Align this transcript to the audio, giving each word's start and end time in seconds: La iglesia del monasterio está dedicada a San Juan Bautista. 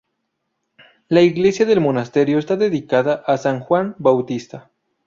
La 1.09 1.21
iglesia 1.21 1.63
del 1.67 1.79
monasterio 1.79 2.39
está 2.39 2.55
dedicada 2.55 3.23
a 3.27 3.37
San 3.37 3.59
Juan 3.59 3.93
Bautista. 3.99 4.71